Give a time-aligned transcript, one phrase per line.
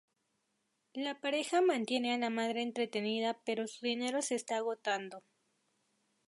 [0.95, 5.21] La pareja mantiene a la madre entretenida pero su dinero se está agotando.